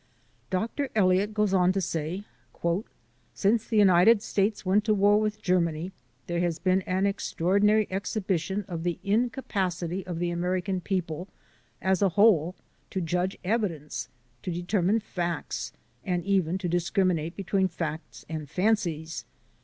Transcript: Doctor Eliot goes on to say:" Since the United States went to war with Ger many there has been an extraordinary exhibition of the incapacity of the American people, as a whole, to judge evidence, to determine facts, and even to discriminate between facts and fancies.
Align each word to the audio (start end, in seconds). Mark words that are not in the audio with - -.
Doctor 0.49 0.89
Eliot 0.95 1.31
goes 1.31 1.53
on 1.53 1.71
to 1.73 1.79
say:" 1.79 2.23
Since 3.35 3.67
the 3.67 3.77
United 3.77 4.23
States 4.23 4.65
went 4.65 4.83
to 4.85 4.95
war 4.95 5.21
with 5.21 5.39
Ger 5.43 5.61
many 5.61 5.91
there 6.25 6.39
has 6.39 6.57
been 6.57 6.81
an 6.87 7.05
extraordinary 7.05 7.85
exhibition 7.91 8.65
of 8.67 8.81
the 8.81 8.97
incapacity 9.03 10.03
of 10.07 10.17
the 10.17 10.31
American 10.31 10.81
people, 10.81 11.27
as 11.83 12.01
a 12.01 12.09
whole, 12.17 12.55
to 12.89 12.99
judge 12.99 13.37
evidence, 13.43 14.09
to 14.41 14.49
determine 14.49 14.99
facts, 15.01 15.71
and 16.03 16.25
even 16.25 16.57
to 16.57 16.67
discriminate 16.67 17.35
between 17.35 17.67
facts 17.67 18.25
and 18.27 18.49
fancies. 18.49 19.23